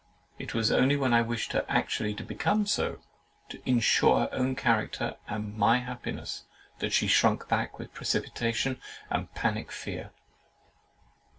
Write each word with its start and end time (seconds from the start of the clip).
It 0.39 0.55
was 0.55 0.71
only 0.71 0.95
when 0.97 1.13
I 1.13 1.21
wished 1.21 1.53
her 1.53 1.63
actually 1.69 2.15
to 2.15 2.23
become 2.23 2.65
so, 2.65 3.01
to 3.49 3.61
ensure 3.69 4.21
her 4.21 4.29
own 4.31 4.55
character 4.55 5.17
and 5.27 5.55
my 5.55 5.77
happiness, 5.77 6.45
that 6.79 6.91
she 6.91 7.05
shrunk 7.05 7.47
back 7.47 7.77
with 7.77 7.93
precipitation 7.93 8.81
and 9.11 9.31
panic 9.35 9.71
fear. 9.71 10.09